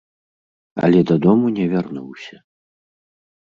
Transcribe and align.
Але 0.87 0.99
дадому 1.11 1.53
не 1.59 1.65
вярнуўся. 1.75 2.35